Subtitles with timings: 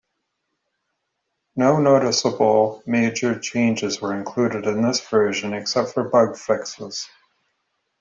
[1.55, 7.07] No notable major changes were included in this version except for bug fixes.